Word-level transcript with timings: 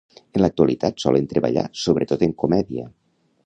En 0.37 0.41
l'actualitat 0.43 1.03
solen 1.03 1.29
treballar 1.35 1.67
sobretot 1.85 2.25
en 2.29 2.35
comèdia. 2.45 2.91